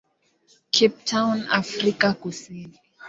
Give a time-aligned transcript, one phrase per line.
[0.71, 2.79] Cape Town, Afrika Kusini.